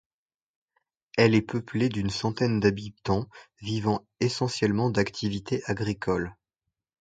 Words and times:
Elle 1.15 1.35
est 1.35 1.43
peuplée 1.43 1.87
d'une 1.87 2.09
centaine 2.09 2.59
d'habitants 2.59 3.27
vivant 3.59 4.03
essentiellement 4.19 4.89
d'activités 4.89 5.61
agricoles. 5.67 6.35